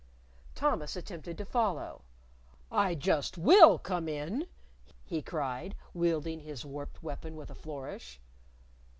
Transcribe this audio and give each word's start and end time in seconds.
Thomas 0.55 0.95
attempted 0.95 1.37
to 1.37 1.45
follow. 1.45 2.01
"I 2.71 2.95
just 2.95 3.37
will 3.37 3.77
come 3.77 4.07
in," 4.07 4.47
he 5.03 5.21
cried, 5.21 5.75
wielding 5.93 6.39
his 6.39 6.65
warped 6.65 7.03
weapon 7.03 7.35
with 7.35 7.51
a 7.51 7.53
flourish. 7.55 8.19